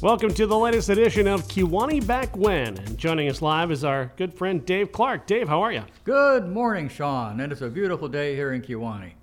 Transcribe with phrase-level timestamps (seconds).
[0.00, 2.78] Welcome to the latest edition of Kewanee Back When.
[2.78, 5.26] And joining us live is our good friend Dave Clark.
[5.26, 5.82] Dave, how are you?
[6.04, 7.40] Good morning, Sean.
[7.40, 9.14] And it's a beautiful day here in Kewanee.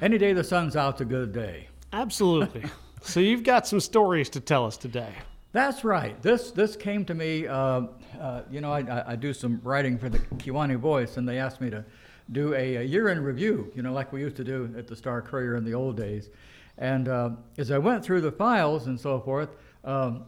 [0.00, 1.68] Any day the sun's out's a good day.
[1.92, 2.64] Absolutely.
[3.02, 5.12] so you've got some stories to tell us today.
[5.52, 6.20] That's right.
[6.22, 7.46] This this came to me.
[7.46, 7.82] Uh,
[8.18, 11.60] uh, you know, I, I, do some writing for the Kewanee Voice, and they asked
[11.60, 11.84] me to
[12.30, 13.70] do a, a year in review.
[13.76, 16.30] You know, like we used to do at the Star Courier in the old days.
[16.78, 19.50] And uh, as I went through the files and so forth,
[19.84, 20.24] um,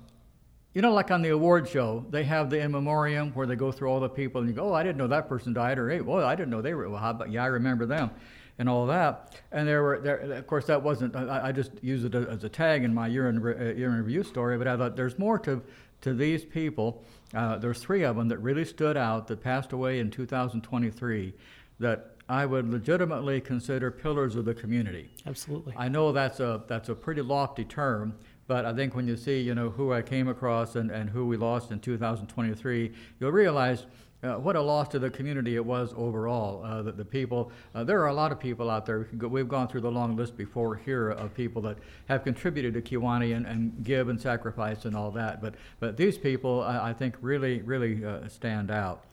[0.73, 3.71] you know, like on the award show, they have the in memoriam where they go
[3.71, 5.89] through all the people, and you go, "Oh, I didn't know that person died," or
[5.89, 8.11] "Hey, well, I didn't know they were." Well, how about yeah, I remember them,
[8.59, 9.41] and all that.
[9.53, 11.15] And there were, there, of course, that wasn't.
[11.15, 13.99] I, I just used it as a tag in my year in, uh, year in
[13.99, 15.63] review story, but I thought there's more to
[16.01, 17.05] to these people.
[17.33, 21.35] Uh, there's three of them that really stood out that passed away in 2023
[21.81, 25.11] that I would legitimately consider pillars of the community.
[25.27, 25.75] Absolutely.
[25.77, 28.15] I know that's a that's a pretty lofty term,
[28.47, 31.27] but I think when you see, you know, who I came across and, and who
[31.27, 33.87] we lost in 2023, you'll realize
[34.25, 36.65] uh, what a loss to the community it was overall.
[36.65, 39.07] Uh, that the people, uh, there are a lot of people out there.
[39.13, 41.77] We've gone through the long list before here of people that
[42.09, 45.43] have contributed to Kewanee and, and give and sacrifice and all that.
[45.43, 49.05] But but these people, I, I think, really really uh, stand out.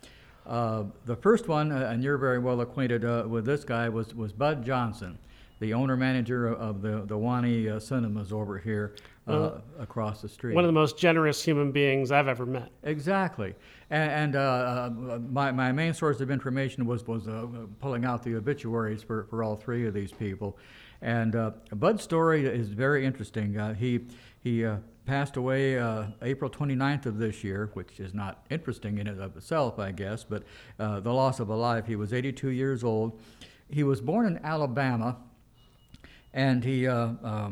[0.48, 4.32] Uh, the first one, uh, and you're very well acquainted with this guy, was was
[4.32, 5.18] Bud Johnson
[5.62, 8.96] the owner manager of the the Wanee uh, cinemas over here
[9.27, 10.55] uh, uh, across the street.
[10.55, 12.72] One of the most generous human beings I've ever met.
[12.83, 13.53] Exactly,
[13.89, 17.45] and, and uh, uh, my my main source of information was was uh,
[17.80, 20.58] pulling out the obituaries for, for all three of these people,
[21.02, 21.36] and
[21.73, 23.75] Bud's story is very interesting.
[23.75, 24.02] he
[24.39, 24.67] he
[25.05, 25.75] passed away
[26.22, 30.23] April 29th of this year, which is not interesting in and of itself, I guess,
[30.23, 30.44] but
[30.78, 31.85] the loss of a life.
[31.85, 33.19] He was 82 years old.
[33.69, 35.17] He was born in Alabama
[36.33, 37.52] and he uh, uh,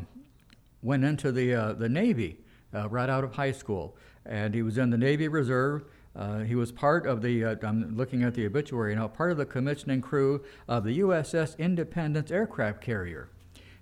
[0.82, 2.38] went into the uh, the Navy
[2.74, 5.84] right out of high school, and he was in the Navy Reserve.
[6.16, 9.38] Uh, he was part of the, uh, I'm looking at the obituary now, part of
[9.38, 13.30] the commissioning crew of the USS Independence aircraft carrier.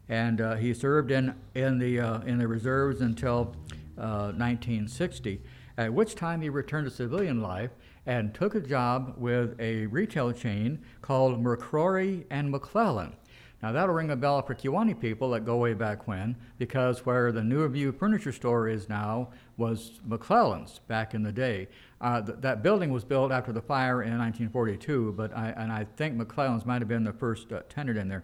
[0.09, 3.55] And uh, he served in, in, the, in the reserves until
[3.95, 5.41] 1960,
[5.77, 7.71] at which time he returned to civilian life
[8.05, 13.15] and took a job with a retail chain called McCrory and McClellan.
[13.63, 17.31] Now that'll ring a bell for Kewanee people that go way back when, because where
[17.31, 21.67] the New View Furniture Store is now was McClellan's back in the day.
[21.99, 25.87] Uh, th- that building was built after the fire in 1942, but I, and I
[25.95, 28.23] think McClellan's might have been the first uh, tenant in there.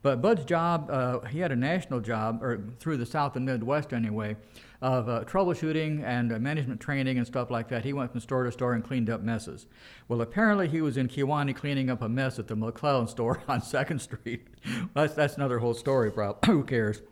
[0.00, 3.92] But Bud's job, uh, he had a national job, or through the South and Midwest
[3.92, 4.36] anyway,
[4.80, 7.84] of uh, troubleshooting and uh, management training and stuff like that.
[7.84, 9.66] He went from store to store and cleaned up messes.
[10.06, 13.60] Well, apparently he was in Kewanee cleaning up a mess at the McClellan store on
[13.60, 14.46] Second Street.
[14.94, 16.10] that's that's another whole story.
[16.10, 17.02] Probably who cares?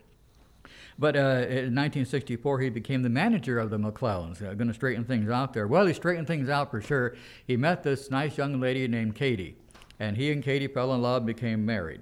[0.99, 5.05] But uh, in 1964, he became the manager of the McClellans, uh, going to straighten
[5.05, 5.67] things out there.
[5.67, 7.15] Well, he straightened things out for sure.
[7.45, 9.57] He met this nice young lady named Katie,
[9.99, 12.01] and he and Katie fell in love, became married.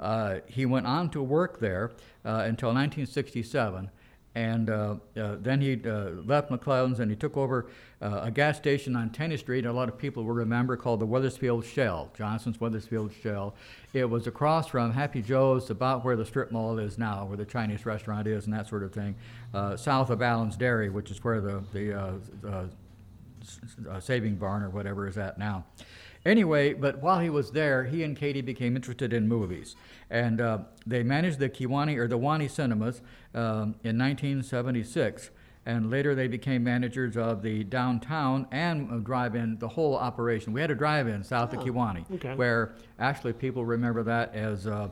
[0.00, 1.92] Uh, he went on to work there
[2.24, 3.90] uh, until 1967
[4.34, 7.66] and uh, uh, then he uh, left McClellan's and he took over
[8.00, 9.66] uh, a gas station on Tenny Street.
[9.66, 13.54] A lot of people will remember called the Wethersfield Shell, Johnson's Wethersfield Shell.
[13.92, 17.44] It was across from Happy Joe's, about where the strip mall is now, where the
[17.44, 19.14] Chinese restaurant is, and that sort of thing.
[19.52, 21.94] Uh, south of Allen's Dairy, which is where the the
[23.90, 25.64] uh, Saving Barn or whatever is at now.
[26.24, 29.74] Anyway, but while he was there, he and Katie became interested in movies.
[30.08, 33.02] And uh, they managed the Kewanee or the Wanee cinemas
[33.34, 35.30] um, in 1976.
[35.64, 40.52] And later they became managers of the downtown and drive in, the whole operation.
[40.52, 42.34] We had a drive in south oh, of Kewanee, okay.
[42.34, 44.66] where actually people remember that as.
[44.66, 44.88] Uh,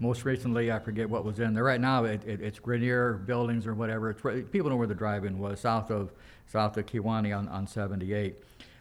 [0.00, 1.62] most recently, I forget what was in there.
[1.62, 4.10] Right now, it, it, it's Grenier buildings or whatever.
[4.10, 6.12] It's, people know where the drive-in was, south of
[6.46, 8.34] south of Kewanee on, on 78.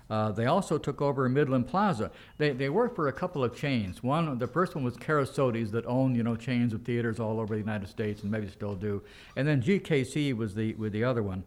[0.09, 2.11] Uh, they also took over Midland Plaza.
[2.37, 4.03] They, they worked for a couple of chains.
[4.03, 7.55] One, the first one was Kerasotes that owned, you know, chains of theaters all over
[7.55, 9.01] the United States and maybe still do.
[9.35, 11.43] And then GKC was the, was the other one.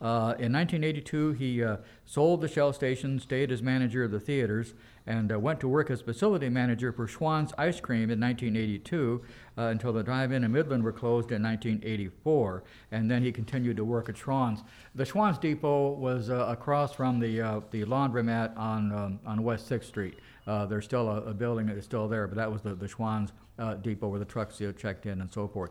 [0.00, 4.74] Uh, in 1982, he uh, sold the Shell station, stayed as manager of the theaters,
[5.08, 9.22] and uh, went to work as facility manager for Schwan's Ice Cream in 1982
[9.56, 12.62] uh, until the drive-in in Midland were closed in 1984.
[12.92, 14.62] And then he continued to work at Schwan's.
[14.94, 19.68] The Schwan's Depot was uh, across from the, uh, the laundromat on, um, on West
[19.70, 20.18] 6th Street.
[20.46, 22.86] Uh, there's still a, a building that is still there, but that was the, the
[22.86, 25.70] Schwan's uh, depot where the trucks checked in and so forth.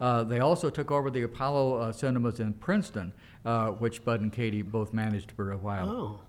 [0.00, 3.12] They also took over the Apollo cinemas in Princeton,
[3.78, 5.88] which Bud and Katie both managed for a while.
[5.88, 6.20] Oh,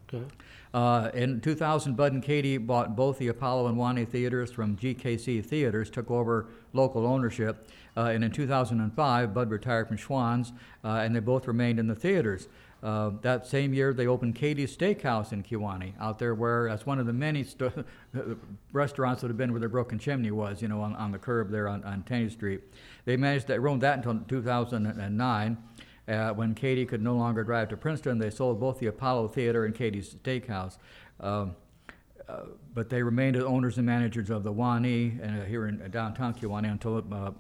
[0.74, 5.44] Uh, in 2000, Bud and Katie bought both the Apollo and Wanee theaters from GKC
[5.46, 7.68] Theaters, took over local ownership.
[7.98, 10.54] Uh, and in 2005, Bud retired from Schwan's,
[10.84, 12.48] uh, and they both remained in the theaters.
[12.82, 16.98] Uh, that same year, they opened Katie's Steakhouse in Kewanee, out there where that's one
[16.98, 17.86] of the many st-
[18.72, 21.52] restaurants that have been where the broken chimney was, you know, on, on the curb
[21.52, 22.62] there on, on Tenney Street.
[23.06, 25.58] They managed to own that until 2009.
[26.08, 29.66] Uh, when Katie could no longer drive to Princeton, they sold both the Apollo Theater
[29.66, 30.78] and Katie's Steakhouse.
[31.20, 31.56] Um,
[32.28, 36.34] uh, but they remained as owners and managers of the Wanee uh, here in downtown
[36.34, 37.32] Kewanee until uh,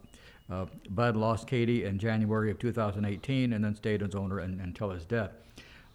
[0.51, 4.89] uh, Bud lost Katie in January of 2018 and then stayed as owner and, until
[4.89, 5.31] his death.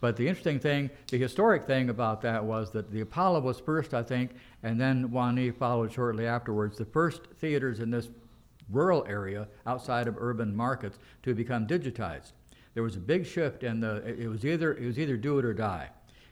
[0.00, 3.94] But the interesting thing, the historic thing about that was that the Apollo was first,
[3.94, 6.76] I think, and then Wanee followed shortly afterwards.
[6.76, 8.08] The first theaters in this
[8.70, 12.32] rural area outside of urban markets to become digitized.
[12.76, 15.55] There was a big shift, and it was either it was either do it or
[15.55, 15.88] die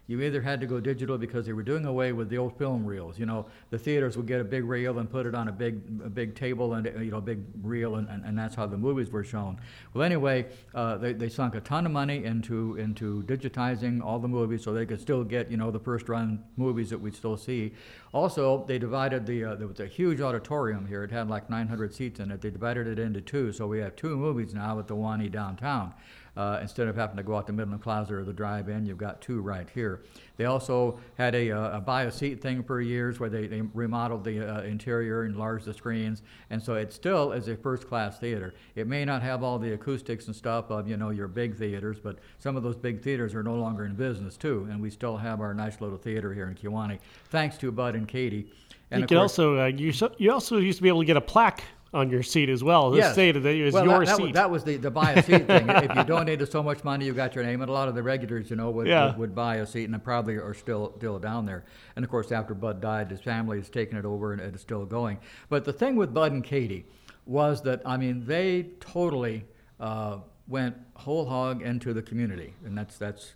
[0.07, 2.85] you either had to go digital because they were doing away with the old film
[2.85, 3.19] reels.
[3.19, 5.81] You know, the theaters would get a big reel and put it on a big,
[6.05, 8.77] a big table and you know, a big reel, and, and, and that's how the
[8.77, 9.59] movies were shown.
[9.95, 14.29] Well, anyway, uh, they, they sunk a ton of money into into digitizing all the
[14.29, 17.39] movies so they could still get you know the first run movies that we'd still
[17.39, 17.73] see.
[18.13, 21.03] Also, they divided the uh, there was a huge auditorium here.
[21.03, 22.43] It had like 900 seats in it.
[22.43, 25.95] They divided it into two, so we have two movies now at the Wanee downtown.
[26.37, 29.21] Uh, instead of having to go out to Midland Plaza or the drive-in, you've got
[29.21, 30.03] two right here.
[30.37, 33.61] They also had a, uh, a buy a seat thing for years where they, they
[33.61, 38.53] remodeled the uh, interior, enlarged the screens, and so it still is a first-class theater.
[38.75, 41.99] It may not have all the acoustics and stuff of you know your big theaters,
[42.03, 45.17] but some of those big theaters are no longer in business too, and we still
[45.17, 46.99] have our nice little theater here in Kewanee,
[47.31, 48.51] thanks to Bud and Katie.
[48.91, 51.17] And you could also uh, you so, you also used to be able to get
[51.17, 51.65] a plaque
[51.95, 52.91] on your seat as well.
[52.91, 53.13] This Yes.
[53.13, 54.23] stated that it was well, your that, that seat.
[54.25, 55.69] Was, that was the, the buy a seat thing.
[55.71, 57.63] if you donated so much money, you got your name.
[57.63, 59.07] And a lot of the regulars, you know, would, Yeah.
[59.11, 61.65] would, would buy a seat and probably are still still down there.
[61.95, 64.61] And of course, after Bud died, his family has taken it over and it is
[64.61, 65.19] still going.
[65.49, 66.85] But the thing with Bud and Katie
[67.27, 69.45] was that, I mean, they totally
[69.79, 70.19] uh,
[70.49, 72.53] went whole hog into the community.
[72.67, 73.35] And that's, that's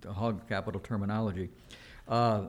[0.00, 1.50] the hog capital terminology.
[2.08, 2.44] Uh,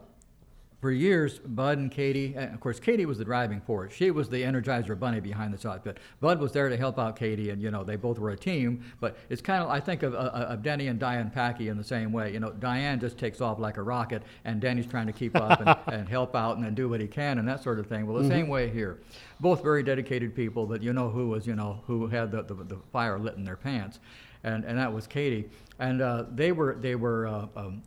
[0.79, 3.93] for years, Bud and Katie, and of course, Katie was the driving force.
[3.93, 5.97] She was the Energizer Bunny behind this outfit.
[6.21, 8.83] Bud was there to help out Katie, and you know they both were a team.
[8.99, 11.83] But it's kind of I think of, of, of Denny and Diane Packy in the
[11.83, 12.31] same way.
[12.31, 15.59] You know, Diane just takes off like a rocket, and Denny's trying to keep up
[15.59, 18.05] and, and help out and, then do what he can and that sort of thing.
[18.05, 18.99] Well, the same way here.
[19.39, 22.53] Both very dedicated people, but you know who was you know who had the, the,
[22.53, 23.99] the fire lit in their pants,
[24.43, 25.49] and and that was Katie.
[25.79, 27.25] And uh, they were they were.
[27.25, 27.81] Uh, um,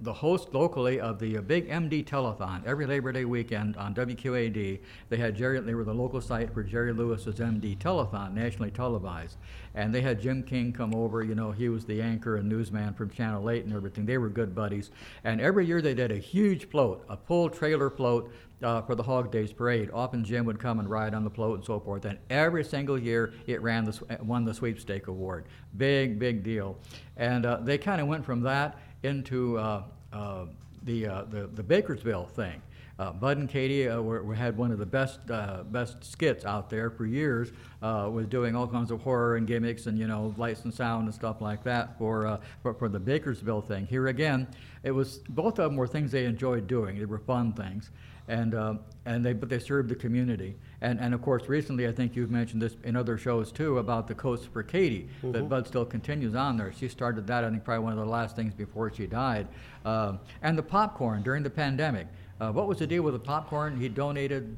[0.00, 4.80] the host locally of the big MD telethon every Labor Day weekend on WQAD.
[5.08, 9.38] They had Jerry, they were the local site for Jerry Lewis's MD telethon, nationally televised.
[9.74, 12.94] And they had Jim King come over, you know, he was the anchor and newsman
[12.94, 14.06] from Channel 8 and everything.
[14.06, 14.90] They were good buddies.
[15.24, 18.32] And every year they did a huge float, a full trailer float
[18.62, 19.90] uh, for the Hog Days Parade.
[19.92, 22.04] Often Jim would come and ride on the float and so forth.
[22.04, 25.46] And every single year it ran the, won the sweepstake award.
[25.76, 26.78] Big, big deal.
[27.16, 30.46] And uh, they kind of went from that into uh, uh,
[30.84, 32.60] the, uh, the the Bakersville thing.
[32.96, 36.44] Uh, Bud and Katie uh, were, were- had one of the best uh, best skits
[36.44, 37.50] out there for years,
[37.82, 41.14] with doing all kinds of horror and gimmicks and you know lights and sound and
[41.14, 43.86] stuff like that for for, for the Bakersville thing.
[43.86, 44.46] Here again,
[44.82, 46.98] it was both of them were things they enjoyed doing.
[46.98, 47.90] They were fun things,
[48.28, 48.74] and uh,
[49.06, 50.56] and they but they served the community.
[50.80, 54.06] And and of course, recently I think you've mentioned this in other shows too about
[54.06, 56.72] the Coast for Katie that Bud still continues on there.
[56.72, 59.46] She started that I think probably one of the last things before she died.
[59.84, 62.06] Um and the popcorn during the pandemic.
[62.40, 63.80] Uh, what was the deal with the popcorn?
[63.80, 64.56] He donated.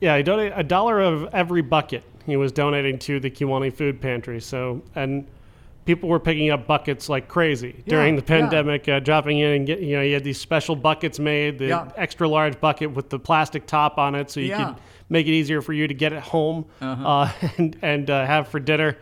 [0.00, 4.00] Yeah, he donated a dollar of every bucket he was donating to the Kewanee Food
[4.00, 4.40] Pantry.
[4.40, 5.26] So, and
[5.88, 8.26] people were picking up buckets like crazy during the yeah.
[8.26, 11.68] pandemic, uh, dropping in and get, you know, you had these special buckets made, the
[11.68, 11.88] Yeah.
[11.96, 14.64] extra large bucket with the plastic top on it, so you Yeah.
[14.66, 14.74] could
[15.08, 17.08] make it easier for you to get it home Uh-huh.
[17.08, 18.98] uh, and and uh, have for dinner.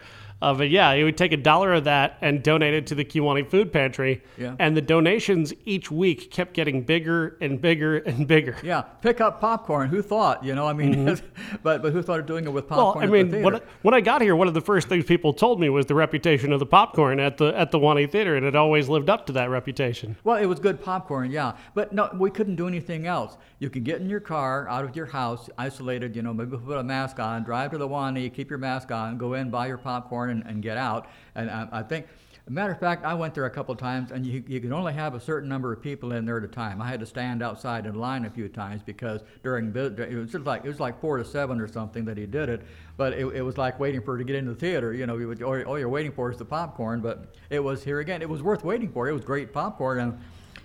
[0.46, 3.04] Uh, but yeah, he would take a dollar of that and donate it to the
[3.04, 4.22] Kewanee Food Pantry.
[4.38, 4.54] Yeah.
[4.60, 8.56] And the donations each week kept getting bigger and bigger and bigger.
[8.62, 9.88] Yeah, pick up popcorn.
[9.88, 10.44] Who thought?
[10.44, 11.20] You know, I mean,
[11.64, 12.76] but but who thought of doing it with Mm-hmm.
[12.76, 13.02] Well, popcorn?
[13.02, 15.32] I at mean, the when, when I got here, one of the first things people
[15.32, 18.46] told me was the reputation of the popcorn at the at the Wanee Theater, and
[18.46, 20.16] it always lived up to that reputation.
[20.22, 21.56] Well, it was good popcorn, yeah.
[21.74, 23.36] But no, we couldn't do anything else.
[23.58, 26.76] You could get in your car, out of your house, isolated, you know, maybe put
[26.76, 29.78] a mask on, drive to the Wanee, keep your mask on, go in, buy your
[29.78, 31.08] popcorn, and, and get out.
[31.34, 32.06] And I, I think
[32.48, 34.92] matter of fact, I went there a couple of times, and you, you can only
[34.92, 36.80] have a certain number of people in there at a time.
[36.80, 40.44] I had to stand outside in line a few times because during it was just
[40.44, 42.62] like it was like four to seven or something that he did it,
[42.96, 44.92] but it, it was like waiting for her to get into the theater.
[44.92, 47.98] You know, would, all, all you're waiting for is the popcorn, but it was here
[47.98, 48.22] again.
[48.22, 49.08] It was worth waiting for.
[49.08, 50.18] It was great popcorn, and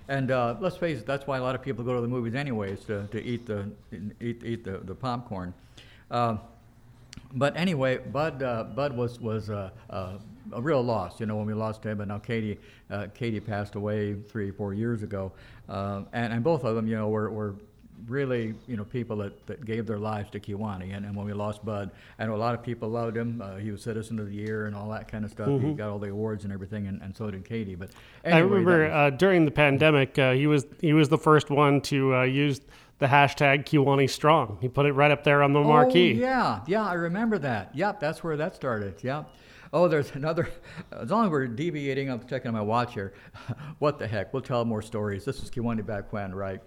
[0.07, 2.35] and uh, let's face it, that's why a lot of people go to the movies
[2.35, 3.71] anyways to, to eat the
[4.19, 5.53] eat, eat the, the popcorn.
[6.11, 6.37] Uh,
[7.33, 10.17] but anyway, Bud uh, Bud was was uh, uh,
[10.53, 11.19] a real loss.
[11.19, 12.59] You know, when we lost him, and now Katie
[12.89, 15.31] uh, Katie passed away three four years ago,
[15.69, 17.55] and and both of them, you know, were, were
[18.07, 20.95] really you know people that, that gave their lives to Kewanee.
[20.95, 23.41] And, and when we lost Bud, I know a lot of people loved him.
[23.41, 25.47] Uh, he was Citizen of the Year and all that kind of stuff.
[25.61, 27.75] He got all the awards and everything, and, and so did Katie.
[27.75, 27.91] But
[28.23, 31.49] anyway, I remember was- uh, during the pandemic, uh, he was he was the first
[31.49, 32.61] one to uh, use
[33.01, 34.59] the hashtag Kewanee Strong.
[34.61, 36.13] He put it right up there on the marquee.
[36.17, 37.75] Oh, yeah, yeah, I remember that.
[37.75, 39.03] Yep, that's where that started.
[39.03, 39.27] Yep.
[39.73, 40.47] Oh, there's another.
[40.91, 43.13] As long as we're deviating, I'm checking my watch here.
[43.79, 44.31] what the heck?
[44.31, 45.25] We'll tell more stories.
[45.25, 46.61] This is Kewanee back when, right?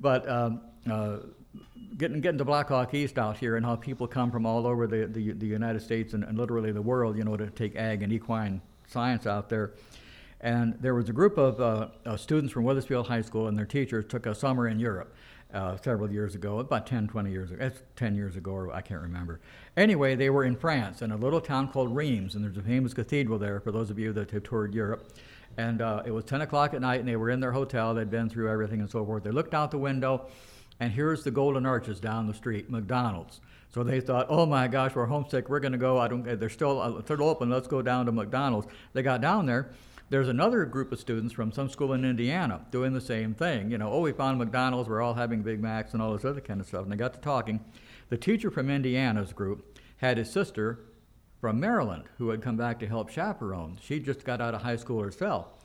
[0.00, 1.18] But um, uh,
[1.96, 5.06] getting getting to Blackhawk East out here and how people come from all over the,
[5.06, 8.12] the, the United States and, and literally the world, you know, to take ag and
[8.12, 9.74] equine science out there.
[10.40, 13.66] And there was a group of uh, uh, students from Wethersfield High School and their
[13.66, 15.14] teachers took a summer in Europe
[15.52, 17.64] uh, several years ago, about 10, 20 years ago.
[17.64, 19.40] It's 10 years ago, or I can't remember.
[19.76, 22.92] Anyway, they were in France in a little town called Reims, and there's a famous
[22.92, 25.12] cathedral there for those of you that have toured Europe.
[25.56, 27.94] And uh, it was 10 o'clock at night, and they were in their hotel.
[27.94, 29.24] They'd been through everything and so forth.
[29.24, 30.26] They looked out the window,
[30.80, 33.40] and here's the Golden Arches down the street, McDonald's.
[33.70, 35.48] So they thought, oh my gosh, we're homesick.
[35.48, 35.98] We're going to go.
[35.98, 36.22] I don't.
[36.38, 37.50] They're still uh, still open.
[37.50, 38.66] Let's go down to McDonald's.
[38.94, 39.70] They got down there.
[40.10, 43.70] There's another group of students from some school in Indiana doing the same thing.
[43.70, 44.88] You know, oh, we found McDonald's.
[44.88, 46.84] We're all having Big Macs and all this other kind of stuff.
[46.84, 47.60] And they got to talking.
[48.08, 50.80] The teacher from Indiana's group had his sister
[51.40, 53.78] from Maryland who had come back to help chaperone.
[53.82, 55.57] She just got out of high school herself.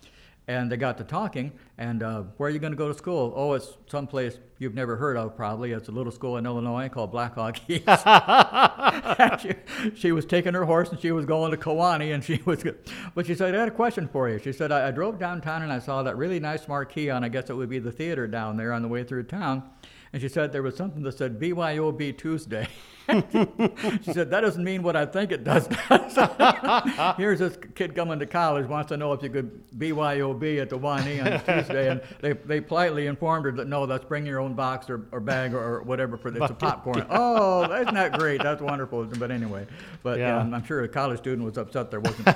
[0.45, 3.31] And they got to talking, and uh, where are you going to go to school?
[3.33, 5.71] Oh, it's someplace you've never heard of, probably.
[5.71, 7.85] It's a little school in Illinois called Blackhawk East.
[9.41, 12.61] she, she was taking her horse and she was going to Kewanee, and she was.
[13.15, 15.61] But she said, "I had a question for you." She said, "I, I drove downtown
[15.61, 17.23] and I saw that really nice marquee on.
[17.23, 19.63] I guess it would be the theater down there on the way through town."
[20.11, 22.67] And she said there was something that said BYOB Tuesday.
[23.09, 25.67] she said, that doesn't mean what I think it does.
[27.17, 30.77] Here's this kid coming to college, wants to know if you could BYOB at the
[30.77, 31.89] Wanee on Tuesday.
[31.89, 35.19] And they, they politely informed her that, no, that's bring your own box or, or
[35.19, 37.05] bag or, or whatever for a popcorn.
[37.09, 38.41] Oh, isn't that great?
[38.41, 39.05] That's wonderful.
[39.05, 39.67] But anyway,
[40.01, 40.45] but yeah.
[40.47, 40.55] Yeah.
[40.55, 42.29] I'm, sure a college student was upset there wasn't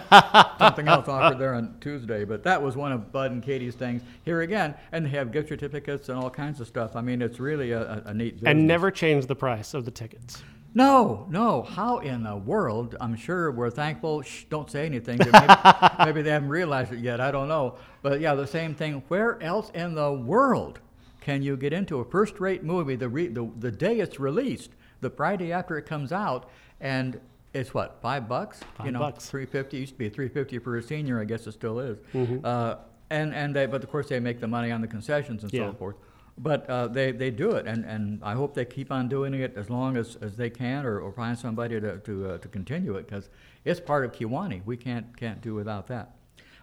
[0.59, 2.25] something else offered there on Tuesday.
[2.25, 4.01] But that was one of Bud and Katie's things.
[4.25, 6.95] Here again, and they have gift certificates and all kinds of stuff.
[6.95, 8.51] I mean, it's really a, a, a neat business.
[8.51, 10.43] And never change the price of the tickets.
[10.77, 11.63] No, no.
[11.63, 12.95] How in the world?
[13.01, 14.21] I'm sure we're thankful.
[14.21, 15.17] Shh, don't say anything.
[15.17, 15.31] Maybe,
[16.05, 17.19] maybe they haven't realized it yet.
[17.19, 17.77] I don't know.
[18.03, 19.01] But yeah, the same thing.
[19.07, 20.79] Where else in the world
[21.19, 24.69] can you get into a first-rate movie the, re, the the day it's released,
[25.01, 26.47] the Friday after it comes out,
[26.79, 27.19] and
[27.55, 28.59] it's what five bucks?
[28.85, 29.27] you know, bucks.
[29.27, 29.77] three fifty.
[29.77, 31.19] Used to be three fifty for a senior.
[31.19, 31.97] I guess it still is.
[32.13, 32.45] Mm-hmm.
[32.45, 32.75] Uh,
[33.09, 35.71] and and they, but of course they make the money on the concessions and Yeah.
[35.71, 35.95] so forth.
[36.37, 39.53] But uh, they, they do it, and, and I hope they keep on doing it
[39.57, 42.95] as long as, as they can, or, or find somebody to, to, uh, to continue
[42.95, 43.29] it, because
[43.65, 44.63] it's part of Kewanee.
[44.63, 46.15] We can't, can't do without that.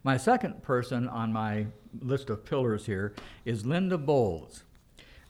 [0.04, 1.66] My second person on my
[2.00, 3.14] list of pillars here
[3.44, 4.62] is Linda Bolls.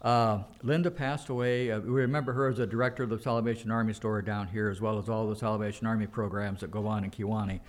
[0.03, 1.71] Uh, Linda passed away.
[1.71, 4.81] Uh, we remember her as a director of the Salvation Army store down here, as
[4.81, 7.61] well as all the Salvation Army programs that go on in Kewanee.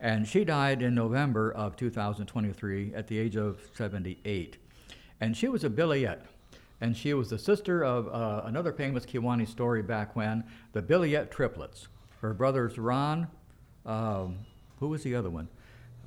[0.00, 4.56] And she died in November of 2023 at the age of 78.
[5.22, 6.26] And she was a Billyette.
[6.80, 11.30] And she was the sister of uh, another famous Kewanee story back when, the Billyette
[11.30, 11.86] triplets.
[12.20, 13.28] Her brothers Ron,
[13.86, 14.38] um,
[14.80, 15.46] who was the other one?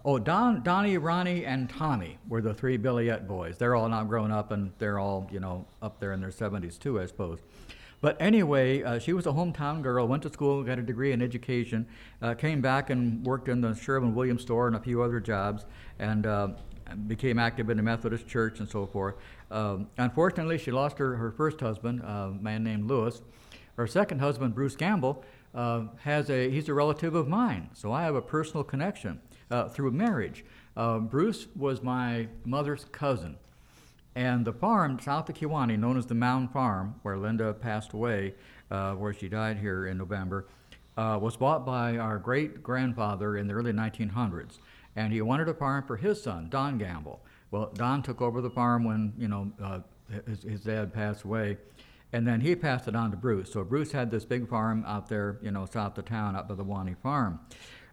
[0.03, 3.57] Oh, Don, Donnie, Ronnie, and Tommy were the three Billyette boys.
[3.57, 6.77] They're all now grown up and they're all, you know, up there in their 70s
[6.77, 7.39] too, I suppose.
[8.01, 11.21] But anyway, uh, she was a hometown girl, went to school, got a degree in
[11.21, 11.87] education,
[12.21, 15.65] uh, came back and worked in the Sherwin Williams store and a few other jobs,
[15.99, 16.49] and uh,
[17.07, 19.15] became active in the Methodist Church and so forth.
[19.51, 23.21] Um, unfortunately, she lost her, her first husband, uh, a man named Lewis.
[23.77, 25.23] Her second husband, Bruce Gamble,
[25.53, 29.69] uh, has a he's a relative of mine, so I have a personal connection uh,
[29.69, 30.43] through marriage.
[30.75, 33.37] Uh, Bruce was my mother's cousin,
[34.15, 38.35] and the farm south of Kewanee, known as the Mound Farm, where Linda passed away,
[38.69, 40.45] uh, where she died here in November,
[40.97, 44.59] uh, was bought by our great grandfather in the early 1900s,
[44.95, 47.21] and he wanted a farm for his son, Don Gamble.
[47.51, 49.79] Well, Don took over the farm when you know uh,
[50.27, 51.57] his, his dad passed away,
[52.13, 53.51] and then he passed it on to Bruce.
[53.51, 56.55] So Bruce had this big farm out there, you know, south of town, up by
[56.55, 57.39] the Wani Farm.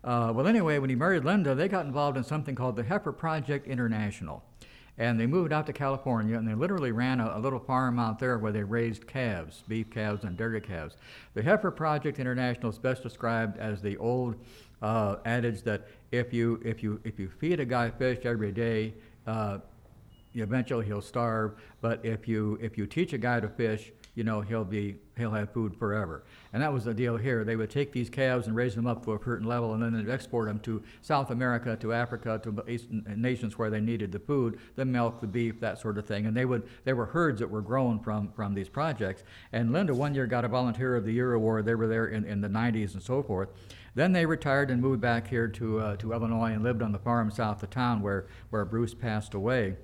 [0.04, 3.12] Uh, well, anyway, when he married Linda, they got involved in something called the Heifer
[3.12, 4.42] Project International.
[4.98, 8.18] And they moved out to California and they literally ran a, a, little farm out
[8.18, 10.96] there where they raised calves, beef calves and dairy calves.
[11.34, 14.36] The Heifer Project International is best described as the old
[14.82, 18.94] uh, adage that if you, if, you, if you feed a guy fish every day,
[19.26, 19.58] uh,
[20.34, 21.54] eventually he'll starve.
[21.80, 25.30] But if you, if you teach a guy to fish, you know, he'll be he'll
[25.30, 26.24] have food forever.
[26.52, 27.44] And that was the deal here.
[27.44, 29.92] They would take these calves and raise them up to a certain level, and then
[29.92, 34.18] they'd export them to South America, to Africa, to Eastern nations where they needed the
[34.18, 36.26] food, the milk, the beef, that sort of thing.
[36.26, 39.24] And they would there were herds that were grown from from these projects.
[39.52, 41.64] And Linda one year got a Volunteer of the Year award.
[41.64, 43.48] They were there in, in the 90s and so forth.
[43.94, 46.98] Then they retired and moved back here to uh, to Illinois and lived on the
[46.98, 49.76] farm south of town where where Bruce passed away.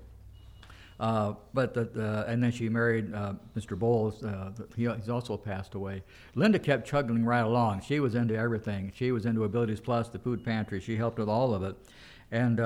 [1.01, 3.79] Uh, but the, the, and then she married uh, Mr.
[3.79, 4.25] Bolls.
[4.25, 6.03] Uh, he, he's also passed away.
[6.35, 7.83] Linda kept chugging right along.
[7.83, 8.91] She was into everything.
[8.97, 10.81] She was into Abilities Plus, the food pantry.
[10.81, 11.77] She helped with all of it.
[12.33, 12.59] And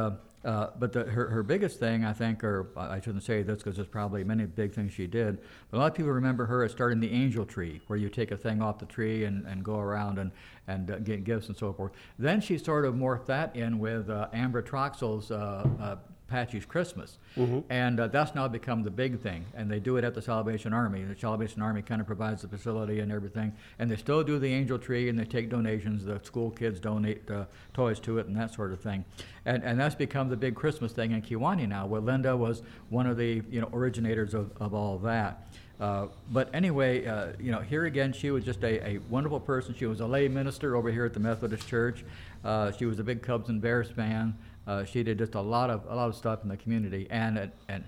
[0.45, 3.77] uh, but the, her, her biggest thing, I think, or I shouldn't say this because
[3.77, 5.39] there's probably many big things she did,
[5.71, 8.31] but a lot of people remember her as starting the angel tree, where you take
[8.31, 10.33] a thing off the tree and, and go around and,
[10.67, 11.93] and uh, get gifts and so forth.
[12.19, 15.97] Then she sort of morphed that in with uh, Ambra Troxell's uh, uh,
[16.33, 17.19] Apache's Christmas.
[17.37, 17.61] Mm-hmm.
[17.71, 19.45] And uh, that's now become the big thing.
[19.55, 21.03] And they do it at the Salvation Army.
[21.05, 23.53] The Salvation Army kind of provides the facility and everything.
[23.79, 26.05] And they still do the angel tree and they take donations.
[26.05, 29.05] The school kids donate uh, toys to it and that sort of thing.
[29.45, 33.07] And, and that's become the big Christmas thing in Kewanee now, where Linda was one
[33.07, 35.49] of the you know, originators of, of all that.
[35.81, 39.75] Uh, but anyway, uh, you know, here again, she was just a, a, wonderful person.
[39.77, 42.05] She was a lay minister over here at the Methodist Church.
[42.45, 44.39] Uh, she was a big Cubs and Bears fan.
[44.67, 47.39] Uh, she did just a lot of a lot of stuff in the community, and
[47.39, 47.85] a, and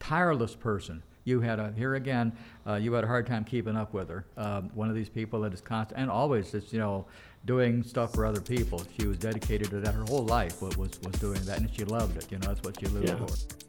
[0.00, 1.02] tireless person.
[1.24, 2.32] You had a here again.
[2.66, 4.24] Uh, you had a hard time keeping up with her.
[4.36, 7.06] Um, one of these people that is constant and always just you know
[7.44, 8.82] doing stuff for other people.
[8.98, 9.94] She was dedicated to that.
[9.94, 12.30] Her whole life was was, was doing that, and she loved it.
[12.32, 13.16] You know, that's what she lived yeah.
[13.16, 13.67] for.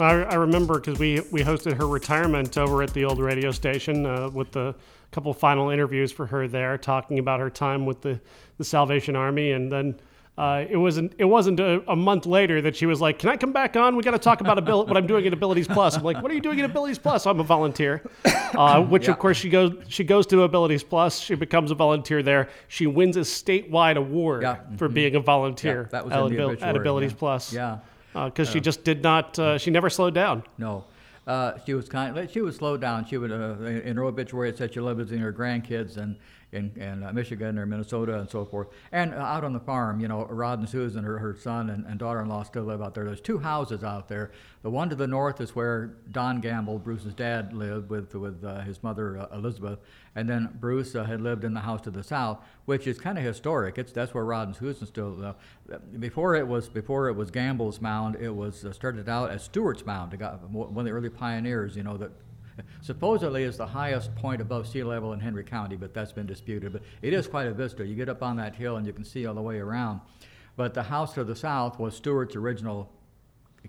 [0.00, 4.06] I, I remember because we, we hosted her retirement over at the old radio station
[4.06, 4.74] uh, with the
[5.10, 8.20] couple final interviews for her there, talking about her time with the,
[8.58, 9.52] the Salvation Army.
[9.52, 9.94] And then
[10.38, 13.36] uh, it wasn't it wasn't a, a, month later that she was like, "Can I
[13.36, 13.96] come back on?
[13.96, 16.30] We got to talk about abil- what I'm doing at Abilities Plus." I'm like, "What
[16.30, 18.02] are you doing at Abilities Plus?" I'm a volunteer.
[18.54, 19.12] Uh, which yeah.
[19.12, 21.18] of course she goes she goes to Abilities Plus.
[21.18, 22.48] She becomes a volunteer there.
[22.68, 24.56] She wins a statewide award yeah.
[24.76, 24.94] for mm-hmm.
[24.94, 27.52] being a volunteer yeah, at, at, Abilities Plus.
[27.52, 27.78] Yeah
[28.12, 29.38] because uh, she just did not.
[29.38, 30.42] Uh, she never slowed down.
[30.58, 30.84] No,
[31.26, 32.28] uh, she was kind.
[32.30, 33.06] She would slow down.
[33.06, 36.16] She would uh, in her obituary it said she loved with her grandkids and
[36.52, 38.68] in, in uh, Michigan or Minnesota and so forth.
[38.92, 41.86] And uh, out on the farm, you know, Rod and Susan, her, her son and,
[41.86, 43.04] and daughter-in-law still live out there.
[43.04, 44.30] There's two houses out there.
[44.62, 48.60] The one to the north is where Don Gamble, Bruce's dad, lived with with uh,
[48.60, 49.78] his mother uh, Elizabeth,
[50.14, 53.18] and then Bruce uh, had lived in the house to the south, which is kind
[53.18, 53.78] of historic.
[53.78, 55.24] It's that's where Rod and Susan still.
[55.24, 59.84] Uh, before it was before it was Gamble's mound, it was started out as Stewart's
[59.84, 60.12] mound.
[60.50, 62.12] One of the early pioneers, you know, that
[62.80, 66.72] supposedly is the highest point above sea level in Henry County, but that's been disputed.
[66.72, 67.86] But it is quite a vista.
[67.86, 70.00] You get up on that hill and you can see all the way around.
[70.56, 72.90] But the house to the south was Stewart's original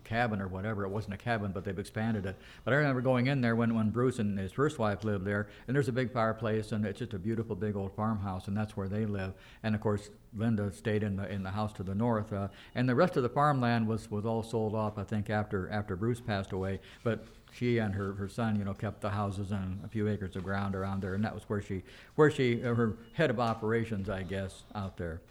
[0.03, 0.83] cabin or whatever.
[0.83, 2.35] It wasn't a cabin, but they've expanded it.
[2.63, 5.47] But I remember going in there when, when Bruce and his first wife lived there,
[5.67, 8.75] and there's a big fireplace, and it's just a beautiful big old farmhouse, and that's
[8.75, 9.33] where they live.
[9.63, 12.89] And of course, Linda stayed in the in the house to the north, uh, and
[12.89, 14.97] the rest of the farmland was was all sold off.
[14.97, 18.73] I think after after Bruce passed away, but she and her, her son, you know,
[18.73, 21.61] kept the houses and a few acres of ground around there, and that was where
[21.61, 21.83] she,
[22.15, 25.21] where she, uh, her head of operations, I guess, out there.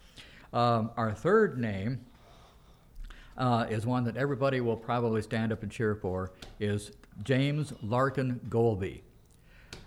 [0.53, 2.05] Um, our third name
[3.37, 6.91] uh, is one that everybody will probably stand up and cheer for, is
[7.23, 9.01] James Larkin Golby.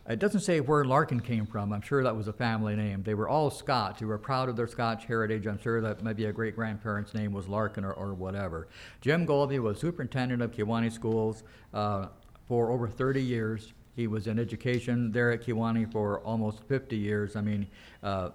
[0.08, 1.72] It doesn't say where Larkin came from.
[1.72, 3.02] I'm sure that was a family name.
[3.02, 3.98] They were all Scotch.
[3.98, 5.46] They were proud of their Scotch heritage.
[5.46, 8.68] I'm sure that maybe a great grandparent's name was Larkin or, or whatever.
[9.00, 11.42] Jim Golby was superintendent of Kewanee schools.
[11.74, 12.06] Uh,
[12.46, 13.72] for over 30 years.
[13.94, 17.34] He was in education there at Kewanee for almost 50 years.
[17.34, 17.66] I mean,
[18.02, 18.30] uh,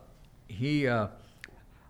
[0.47, 1.07] he, uh,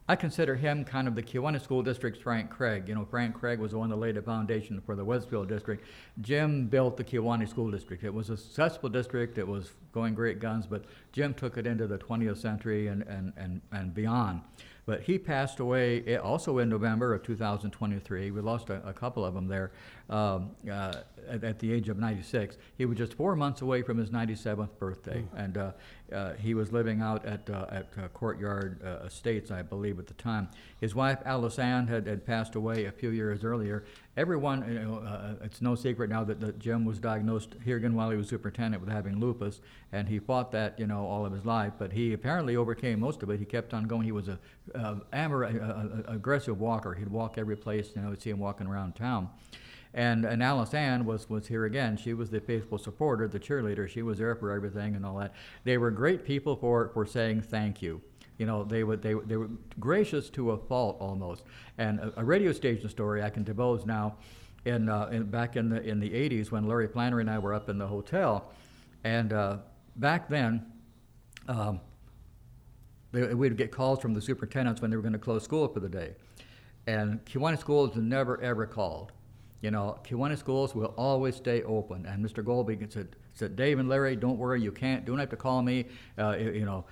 [0.09, 2.89] I consider him kind of the Kewanee School District's Frank Craig.
[2.89, 5.85] You know, Frank Craig was the one that laid the foundation for the Westfield District.
[6.19, 8.03] Jim built the Kewanee School District.
[8.03, 9.37] It was a successful district.
[9.37, 13.31] It was going great guns, but Jim took it into the 20th century and, and,
[13.37, 14.41] and, and beyond.
[14.85, 18.31] But he passed away eh, also in November of 2023.
[18.31, 19.71] We lost a, a couple of them there
[20.09, 20.93] um, uh,
[21.29, 22.57] at, at, the age of 96.
[22.77, 25.43] He was just four months away from his 97th birthday, mm.
[25.43, 25.71] and uh,
[26.11, 30.07] uh, he was living out at, uh, at uh, Courtyard uh, Estates, I believe, at
[30.07, 30.49] the time.
[30.79, 33.85] His wife, Alice Ann, had, had passed away a few years earlier,
[34.17, 37.95] everyone, you know, uh, it's no secret now that, that Jim was diagnosed here again
[37.95, 41.31] while he was superintendent with having lupus, and he fought that, you know, all of
[41.31, 41.73] his life.
[41.77, 43.39] But he apparently overcame most of it.
[43.39, 44.03] He kept on going.
[44.03, 44.39] He was a,
[44.75, 44.95] uh,
[46.07, 46.93] aggressive walker.
[46.93, 47.91] He'd walk every place.
[47.95, 49.29] You know, would see him walking around town.
[49.93, 51.97] And, and Alice Ann was, was here again.
[51.97, 53.89] She was the faithful supporter, the cheerleader.
[53.89, 55.33] She was there for everything and all that.
[55.65, 58.01] They were great people for, for saying thank you.
[58.41, 61.43] You know, they, would, they, they were gracious to a fault almost.
[61.77, 64.15] And a, a radio station story I can divulge now,
[64.65, 67.53] in, uh, in, back in the, in the 80s when Larry Flannery and I were
[67.53, 68.51] up in the hotel.
[69.03, 69.57] And uh,
[69.97, 70.65] back then,
[71.47, 71.81] um,
[73.11, 75.79] they, we'd get calls from the superintendents when they were going to close school for
[75.79, 76.15] the day.
[76.87, 79.11] And Kewanee Schools never, ever called
[79.61, 82.05] you know, Kewanee schools will always stay open.
[82.07, 82.43] And Mr.
[82.43, 85.85] Golby said, said, Dave and Larry, don't worry, you can't, don't have to call me.
[86.17, 86.85] Uh, you know,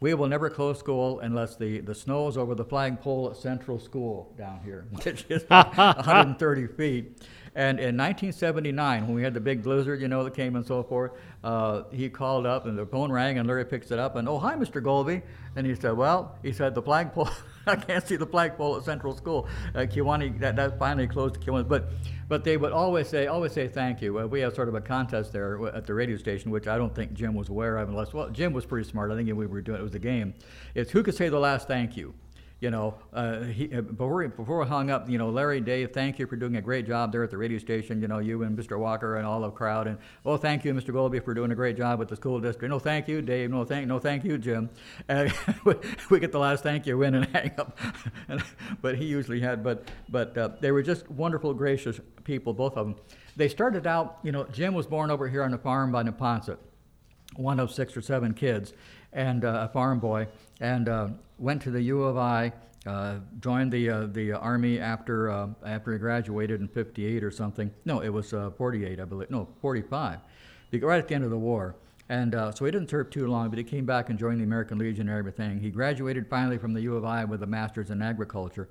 [0.00, 3.78] we will never close school unless the, the snow is over the flagpole at Central
[3.78, 7.22] School down here, which is 130 feet.
[7.56, 10.82] And in 1979, when we had the big blizzard, you know, that came and so
[10.82, 14.28] forth, uh, he called up and the phone rang and Larry picks it up and,
[14.28, 14.82] oh, hi, Mr.
[14.82, 15.22] Golby.
[15.56, 17.30] And he said, well, he said, the flagpole,
[17.66, 19.48] I can't see the flagpole at Central School.
[19.74, 21.66] Uh, Kewanee, that, that finally closed Kewanee.
[21.66, 21.92] But,
[22.28, 24.20] but they would always say, always say thank you.
[24.20, 26.94] Uh, we have sort of a contest there at the radio station, which I don't
[26.94, 29.10] think Jim was aware of unless, well, Jim was pretty smart.
[29.10, 30.34] I think we were doing, it was a game.
[30.74, 32.12] It's who could say the last thank you
[32.60, 36.18] you know, uh, he, uh, before, before we hung up, you know, Larry, Dave, thank
[36.18, 38.00] you for doing a great job there at the radio station.
[38.00, 38.78] You know, you and Mr.
[38.78, 39.86] Walker and all the crowd.
[39.86, 40.90] And oh, thank you, Mr.
[40.90, 42.70] Golby, for doing a great job with the school district.
[42.70, 43.50] No, thank you, Dave.
[43.50, 44.70] No, thank, no, thank you, Jim.
[45.08, 45.32] And
[46.10, 47.78] we get the last thank you in and hang up.
[48.80, 49.62] but he usually had.
[49.62, 52.96] But but uh, they were just wonderful, gracious people, both of them.
[53.36, 56.56] They started out, you know, Jim was born over here on the farm by Neponset,
[57.36, 58.72] one of six or seven kids,
[59.16, 60.28] and uh, a farm boy
[60.60, 62.52] and uh, went to the U of I.
[62.86, 67.68] Uh, joined the uh, the army after uh, after he graduated in '58 or something.
[67.84, 69.28] No, it was uh, '48, I believe.
[69.28, 70.20] No, '45,
[70.82, 71.74] right at the end of the war.
[72.08, 74.78] And so he didn't serve too long, but he came back and joined the American
[74.78, 75.58] Legion and everything.
[75.58, 78.68] He graduated finally from the U of I with a master's in agriculture.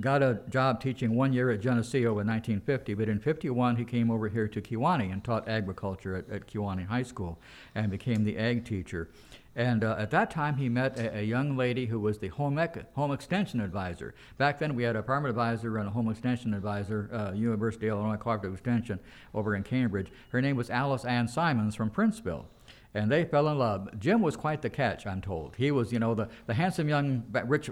[0.00, 4.10] Got a job teaching one year at Geneseo in 1950, but in 51 he came
[4.10, 7.38] over here to Kewanee and taught agriculture at, at Kewanee High School
[7.76, 9.08] and became the ag teacher.
[9.54, 12.58] And uh, at that time, he met a, a, young lady who was the home,
[12.58, 14.14] ec- home extension advisor.
[14.36, 17.98] Back then, we had a farm advisor and a home extension advisor, uh, University of
[17.98, 18.98] Illinois Cooperative Extension
[19.32, 20.10] over in Cambridge.
[20.30, 22.46] Her name was Alice Ann Simons from Princeville.
[22.94, 23.88] And they fell in love.
[23.98, 25.54] Jim was quite the catch, I'm told.
[25.56, 27.70] He was, you know, the, the handsome young, rich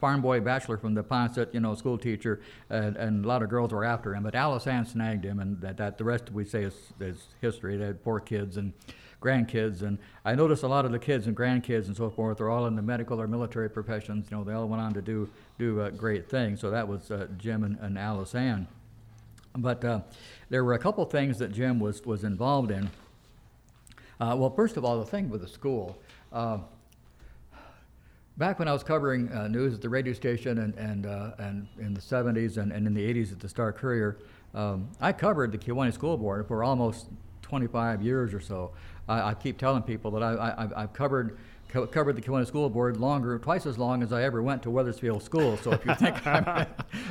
[0.00, 3.72] farm boy bachelor from Neponset, you know, school teacher, and, and, a lot of girls
[3.72, 4.22] were after him.
[4.22, 7.76] But Alice Ann snagged him, and that, that the rest we say is, is history.
[7.76, 8.72] They had four kids, and
[9.20, 9.82] grandkids.
[9.82, 12.66] And I noticed a lot of the kids and grandkids and so forth are all
[12.66, 14.28] in the medical or military professions.
[14.30, 15.28] You know, they all went on to do
[15.58, 16.60] do uh, great things.
[16.60, 18.68] So that was uh, Jim and, and, Alice Ann.
[19.56, 20.00] But uh,
[20.50, 22.90] there were a couple things that Jim was was involved in.
[24.18, 25.98] Uh, well, first of all, the thing with the school.
[28.36, 31.06] Uh, back when I was covering uh, news at the radio station and, and,
[31.38, 34.18] and in the 70s and, and in the 80s at the Star Courier,
[34.54, 37.08] um, I covered the Kewanee School Board for almost
[37.42, 38.72] 25 years or so.
[39.08, 42.68] I, I keep telling people that I, I, have covered co- covered the Kewanee School
[42.70, 45.56] Board longer, twice as long as I ever went to Wethersfield School.
[45.58, 46.66] So if you think I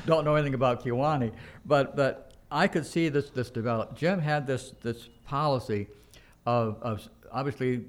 [0.05, 1.31] don't know anything about Kewanee,
[1.65, 3.95] but but I could see this this develop.
[3.95, 5.87] Jim had this this policy
[6.45, 7.85] of, of obviously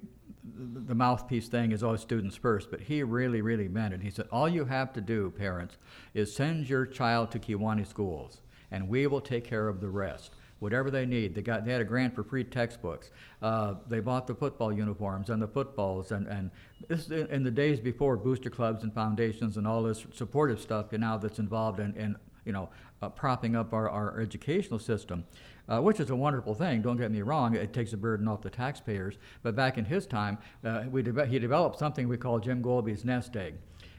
[0.87, 4.03] the mouthpiece thing is always students first, but he really, really meant it.
[4.03, 5.77] He said, All you have to do, parents,
[6.15, 10.33] is send your child to Kewanee schools, and we will take care of the rest
[10.59, 11.35] whatever they need.
[11.35, 13.11] They got they had a grant for free textbooks.
[13.43, 16.51] Uh, they bought the football uniforms and the footballs and and
[16.89, 20.99] this in the days before booster clubs and foundations and all this supportive stuff you
[20.99, 22.69] know that's involved in, in you know
[23.03, 25.25] uh, propping up our, our educational system.
[25.69, 26.81] Uh, which is a wonderful thing.
[26.81, 29.19] Don't get me wrong; it takes a burden off the taxpayers.
[29.43, 33.05] But back in his time, uh, we de- he developed something we call Jim Golby's
[33.05, 33.55] nest egg.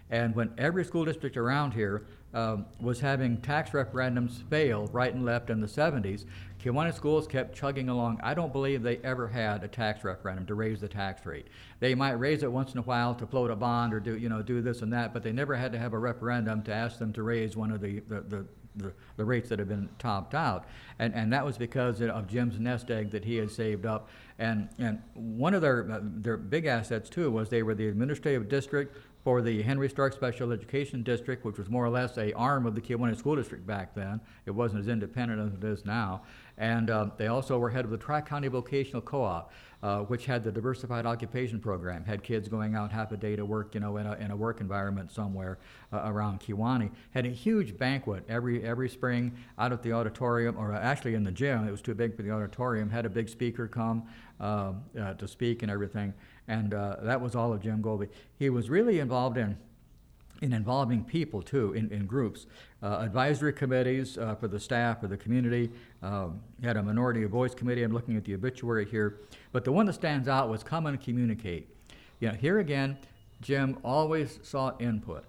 [0.10, 5.26] And when every school district around here um, was having tax referendums fail right and
[5.26, 6.26] left in the 70s,
[6.64, 8.20] Kewanee schools kept chugging along.
[8.24, 11.48] I don't believe they ever had a tax referendum to raise the tax rate.
[11.80, 14.30] They might raise it once in a while to float a bond or do you
[14.30, 17.00] know do this and that, but they never had to have a referendum to ask
[17.00, 18.46] them to raise one of the the, the,
[18.78, 20.66] the, the rates that had been topped out.
[21.00, 24.10] And, and that was because of Jim's nest egg that he had saved up.
[24.40, 28.50] And, and one of their, uh, their big assets, too, was they were the administrative
[28.50, 32.66] district for the Henry Stark Special Education District, which was more or less a arm
[32.66, 34.22] of the Kewanee School District back then.
[34.46, 36.22] It wasn't as independent as it is now.
[36.58, 39.52] And uh, they also were head of the Tri-County Vocational Co-op,
[39.84, 43.46] uh, which had the Diversified Occupation Program, had kids going out half a day to
[43.46, 45.60] work, you know, in a, in a work environment somewhere
[45.94, 46.90] uh, around Kewanee.
[47.12, 51.32] Had a huge banquet every, every spring out at the auditorium, or actually in the
[51.32, 51.68] gym.
[51.68, 52.90] It was too big for the auditorium.
[52.90, 54.08] Had a big speaker come
[54.40, 56.14] uh, uh, to speak and everything.
[56.48, 58.10] And uh, that was all of Jim Golby.
[58.40, 59.58] He was really involved in
[60.42, 62.46] in involving people too in, in groups.
[62.82, 65.72] Uh, advisory committees uh, for the staff or the community.
[66.04, 67.84] Um, had a minority of voice committee.
[67.84, 69.20] I'm looking at the obituary here.
[69.52, 71.70] But the one that stands out was come and communicate.
[72.20, 72.98] You know here again
[73.42, 75.24] jim always sought input.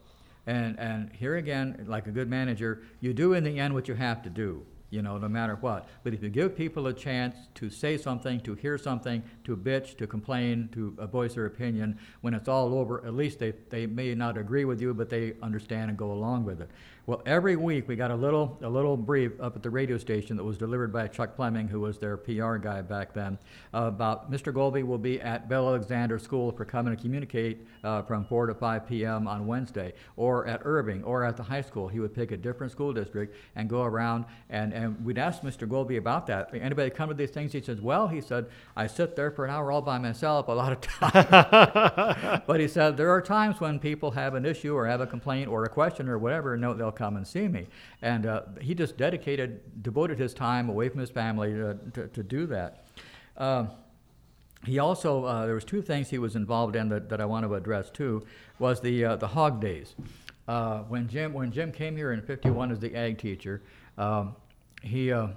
[0.46, 3.94] And, and here again like a good manager you do in the end what you
[3.94, 5.88] have to do you know, no matter what.
[6.02, 9.96] But if you give people a chance to say something, to hear something, to bitch,
[9.98, 13.86] to complain, to uh, voice their opinion, when it's all over, at least they, they
[13.86, 16.70] may not agree with you, but they understand and go along with it.
[17.08, 20.36] Well, every week we got a little a little brief up at the radio station
[20.36, 23.38] that was delivered by Chuck Fleming, who was their PR guy back then,
[23.72, 24.52] uh, about Mr.
[24.52, 28.54] Golby will be at Belle Alexander School for coming to Communicate uh, from 4 to
[28.54, 29.26] 5 p.m.
[29.26, 31.88] on Wednesday, or at Irving, or at the high school.
[31.88, 35.66] He would pick a different school district and go around, and, and we'd ask Mr.
[35.66, 36.50] Golby about that.
[36.52, 37.54] Anybody come to these things?
[37.54, 40.52] He says, well, he said, I sit there for an hour all by myself a
[40.52, 42.42] lot of times.
[42.46, 45.48] but he said, there are times when people have an issue or have a complaint
[45.48, 47.66] or a question or whatever, and they'll come and see me.
[48.02, 52.22] And uh, he just dedicated, devoted his time away from his family to, to, to
[52.22, 52.84] do that.
[53.36, 53.66] Uh,
[54.66, 57.46] he also, uh, there was two things he was involved in that, that I want
[57.46, 58.26] to address too,
[58.58, 59.94] was the, uh, the hog days.
[60.48, 63.62] Uh, when, Jim, when Jim came here in 51 as the ag teacher,
[63.96, 64.34] um,
[64.82, 65.28] he uh,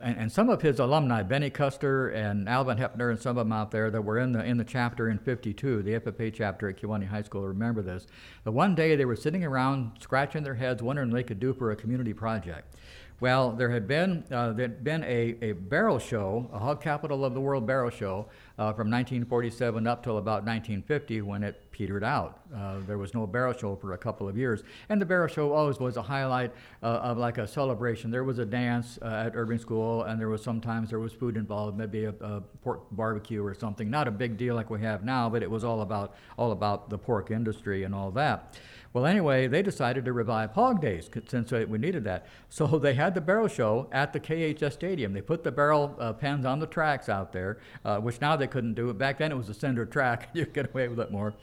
[0.00, 3.52] and, and, some of his alumni, Benny Custer and Alvin Hepner, and some of them
[3.52, 6.80] out there that were in the in the chapter in '52, the FFA chapter at
[6.80, 8.06] Kewanee High School, remember this.
[8.44, 11.52] The one day they were sitting around scratching their heads, wondering what they could do
[11.52, 12.76] for a community project.
[13.20, 17.22] Well, there had been uh, there had been a, a barrel show, a hog capital
[17.22, 18.26] of the world barrel show,
[18.58, 22.40] uh, from 1947 up till about 1950 when it petered out.
[22.54, 25.52] Uh, there was no barrel show for a couple of years, and the barrel show
[25.52, 26.50] always was a highlight
[26.82, 28.10] uh, of like a celebration.
[28.10, 31.36] There was a dance uh, at Irving School, and there was sometimes there was food
[31.36, 33.90] involved, maybe a, a pork barbecue or something.
[33.90, 36.88] Not a big deal like we have now, but it was all about all about
[36.88, 38.56] the pork industry and all that.
[38.92, 42.26] Well, anyway, they decided to revive Hog Days since we needed that.
[42.48, 45.12] So they had the barrel show at the KHS Stadium.
[45.12, 48.48] They put the barrel uh, pens on the tracks out there, uh, which now they
[48.48, 48.92] couldn't do.
[48.92, 50.30] Back then it was a cinder track.
[50.34, 51.34] you get away with it more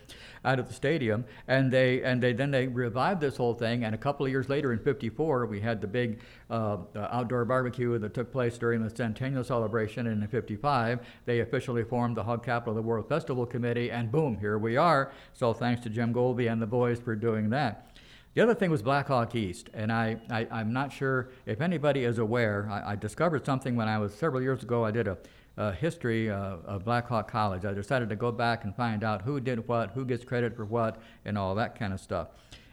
[0.43, 1.23] out of the stadium.
[1.47, 3.85] And they and they then they revived this whole thing.
[3.85, 7.97] And a couple of years later, in '54, we had the big uh, outdoor barbecue
[7.99, 10.07] that took place during the centennial celebration.
[10.07, 13.91] In '55, they officially formed the Hog Capital of the World Festival Committee.
[13.91, 15.11] And boom, here we are.
[15.33, 17.97] So thanks to Jim Golby and the boys for doing that.
[18.33, 22.03] The other thing was Black Hawk East, and I, I, am not sure if anybody
[22.03, 22.69] is aware.
[22.69, 24.85] I, I, discovered something when I was several years ago.
[24.85, 25.17] I did a
[25.57, 27.65] uh, history uh, of Black Hawk College.
[27.65, 30.65] I decided to go back and find out who did what, who gets credit for
[30.65, 32.27] what, and all that kind of stuff.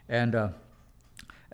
[0.08, 0.48] And uh,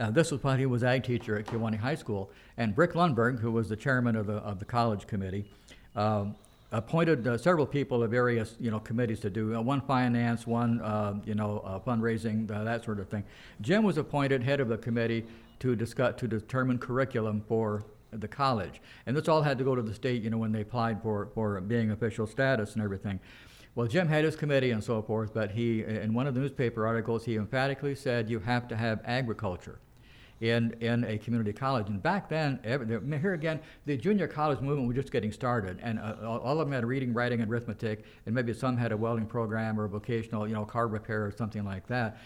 [0.00, 2.30] uh this was when he was ag teacher at Kewanee High School.
[2.56, 5.44] And Brick Lundberg, who was the chairman of the, of the college committee,
[5.94, 6.34] um,
[6.72, 10.80] appointed uh, several people of various you know committees to do uh, one finance, one
[10.80, 13.24] uh, you know uh, fundraising, that sort of thing.
[13.60, 15.24] Jim was appointed head of the committee
[15.60, 18.80] to discuss to determine curriculum for the college.
[19.06, 21.28] And this all had to go to the state, you know, when they applied for,
[21.34, 23.20] for being official status and everything.
[23.76, 26.88] Well, Jim had his committee and so forth, but he, in one of the newspaper
[26.88, 29.78] articles, he emphatically said you have to have agriculture
[30.40, 31.88] in, in a community college.
[31.88, 32.87] And back then, every,
[33.18, 36.72] here again, the junior college movement was just getting started, and uh, all of them
[36.72, 40.48] had reading, writing, and arithmetic, and maybe some had a welding program or a vocational,
[40.48, 42.18] you know, car repair or something like that.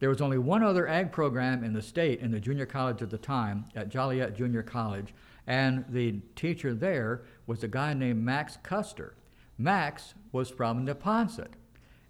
[0.00, 3.10] There was only one other ag program in the state in the junior college at
[3.10, 5.14] the time, at Joliet Junior College,
[5.46, 9.14] and the teacher there was a guy named Max Custer.
[9.58, 11.52] Max was from Neponset.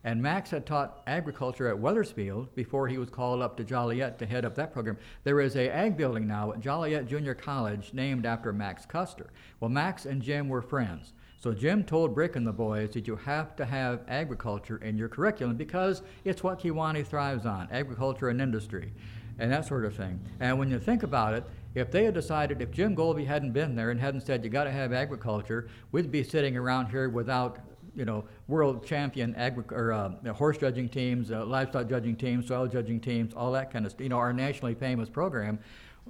[0.02, 4.26] And Max had taught agriculture at Wethersfield before he was called up to Joliet to
[4.26, 4.96] head up that program.
[5.24, 9.30] There is a ag building now at Joliet Junior College named after Max Custer.
[9.60, 11.12] Well, Max and Jim were friends.
[11.38, 15.08] So Jim told Brick and the boys that you have to have agriculture in your
[15.08, 18.92] curriculum because it's what Kewanee thrives on, agriculture and industry
[19.40, 20.20] and that sort of thing.
[20.38, 23.74] And when you think about it, if they had decided, if Jim Golby hadn't been
[23.74, 27.58] there and hadn't said you got to have agriculture, we'd be sitting around here without,
[27.94, 32.66] you know, world champion agri- or uh, horse judging teams, uh, livestock judging teams, soil
[32.66, 34.02] judging teams, all that kind of, stuff.
[34.02, 35.58] You know, our nationally famous program.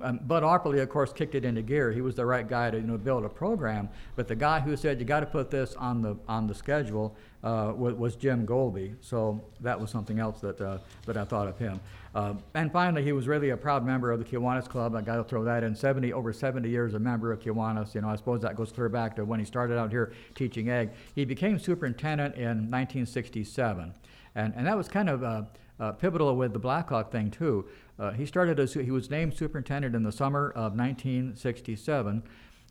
[0.03, 1.92] Um, Bud of course, kicked it into gear.
[1.92, 3.88] He was the right guy to you know build a program.
[4.16, 7.14] But the guy who said you got to put this on the on the schedule
[7.42, 8.94] uh, was, was Jim Golby.
[9.00, 11.81] So that was something else that uh, that I thought of him.
[12.14, 14.94] Uh, and finally, he was really a proud member of the Kiwanis Club.
[14.96, 15.74] I got to throw that in.
[15.74, 17.94] 70 over 70 years a member of Kiwanis.
[17.94, 20.70] You know, I suppose that goes clear back to when he started out here teaching
[20.70, 20.90] ag.
[21.14, 23.92] He became superintendent in 1967,
[24.35, 25.22] and and that was kind of.
[25.22, 25.42] Uh,
[25.81, 27.64] uh, pivotal with the Blackhawk thing too.
[28.00, 32.22] Uh, he started as he was named superintendent in the summer of 1967,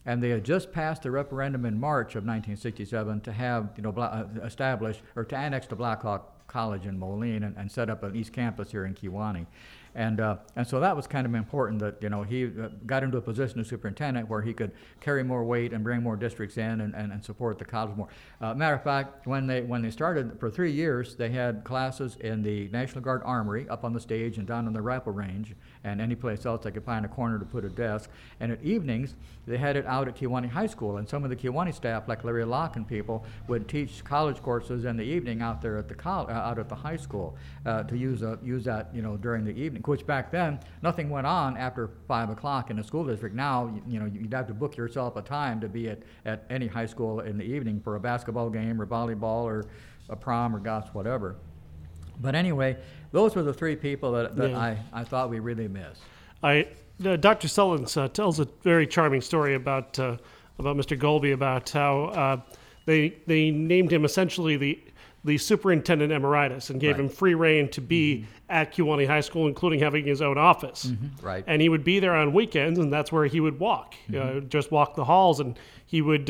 [0.03, 3.91] and they had just passed the referendum in March of 1967 to have you know
[3.91, 8.15] uh, establish or to annex the Blackhawk College in Moline and, and set up an
[8.15, 9.45] East Campus here in Kewanee.
[9.95, 13.03] And, uh, and so that was kind of important that, you know, he uh, got
[13.03, 14.71] into a position of superintendent where he could
[15.01, 18.07] carry more weight and bring more districts in and, and, and support the college more.
[18.41, 22.17] Uh, matter of fact, when they, when they started, for three years, they had classes
[22.17, 25.55] in the National Guard Armory up on the stage and down on the rifle range
[25.83, 28.09] and any place else they could find a corner to put a desk.
[28.39, 29.15] And at evenings,
[29.45, 30.97] they had it out at Kewanee High School.
[30.97, 34.85] And some of the Kewanee staff, like Larry Locke and people, would teach college courses
[34.85, 37.97] in the evening out there at the, uh, out at the high school uh, to
[37.97, 41.57] use, uh, use that, you know, during the evening which back then nothing went on
[41.57, 43.35] after five o'clock in the school district.
[43.35, 46.45] Now, you, you know, you'd have to book yourself a time to be at, at
[46.49, 49.65] any high school in the evening for a basketball game or volleyball or
[50.09, 51.37] a prom or gosh, whatever.
[52.19, 52.77] But anyway,
[53.11, 54.57] those were the three people that, that Yeah.
[54.59, 56.01] I, I thought we really missed.
[56.43, 56.67] I,
[57.05, 57.47] uh, Dr.
[57.47, 60.17] Sullins uh, tells a very charming story about uh,
[60.57, 60.99] about Mr.
[60.99, 62.41] Golby about how uh,
[62.85, 64.79] they they named him essentially the
[65.25, 67.01] the superintendent emeritus and gave Right.
[67.01, 70.91] him free reign to be at Kewanee High School, including having his own office.
[71.21, 71.43] Right.
[71.45, 74.71] And he would be there on weekends, and that's where he would walk, uh, just
[74.71, 76.29] walk the halls, and he would.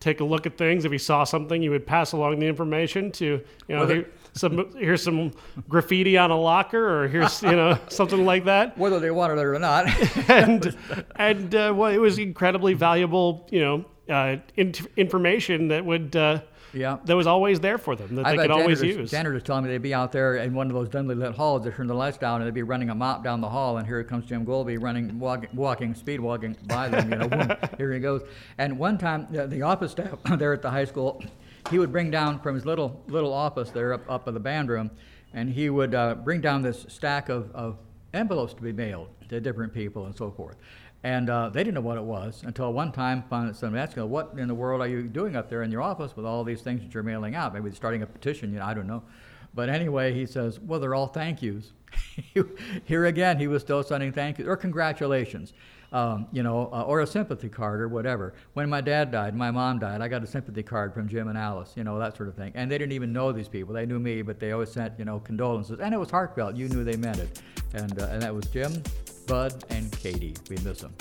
[0.00, 0.84] Take a look at things.
[0.84, 3.24] If he saw something, he would pass along the information to,
[3.68, 5.32] you know, here, some here's some
[5.68, 9.44] graffiti on a locker, or here's you know something like that Whether they wanted it
[9.44, 9.86] or not.
[10.30, 10.76] and
[11.16, 16.40] and uh, well, it was incredibly valuable, you know, uh, in- information that would uh,
[16.72, 16.98] yeah.
[17.04, 19.10] that was always there for them that I they could always use.
[19.10, 21.64] janitors telling me they'd be out there in one of those dimly lit halls.
[21.64, 23.86] They turn the lights down and they'd be running a mop down the hall, and
[23.86, 27.10] here comes Jim Golby running, walking, walking, speed walking by them.
[27.10, 28.22] You know, boom, here he goes.
[28.58, 31.22] And one time, uh, the office staff there at the high school,
[31.70, 34.68] he would bring down from his little little office there up up in the band
[34.68, 34.90] room,
[35.32, 37.78] and he would uh, bring down this stack of, of
[38.14, 40.56] envelopes to be mailed to different people and so forth.
[41.02, 44.34] And uh, they didn't know what it was until one time somebody asked, him, "What
[44.36, 46.82] in the world are you doing up there in your office with all these things
[46.82, 47.54] that you're mailing out?
[47.54, 49.02] Maybe starting a petition, you know, I don't know."
[49.54, 51.72] But anyway, he says, "Well, they're all thank yous."
[52.84, 55.54] Here again, he was still sending thank yous or congratulations,
[55.90, 58.34] um, you know, uh, or a sympathy card or whatever.
[58.52, 61.38] When my dad died, my mom died, I got a sympathy card from Jim and
[61.38, 62.52] Alice, you know, that sort of thing.
[62.54, 65.06] And they didn't even know these people; they knew me, but they always sent, you
[65.06, 66.56] know, condolences, and it was heartfelt.
[66.56, 67.40] You knew they meant it,
[67.72, 68.82] and uh, and that was Jim,
[69.26, 70.34] Bud, and Katie.
[70.48, 70.94] We miss them.